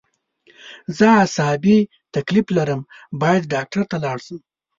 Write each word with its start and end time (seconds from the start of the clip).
زه 0.97 1.07
عصابي 1.23 1.77
تکلیف 2.15 2.47
لرم 2.57 2.81
باید 3.21 3.43
ډاکټر 3.53 3.81
ته 3.91 3.97
لاړ 4.03 4.17
شم 4.25 4.39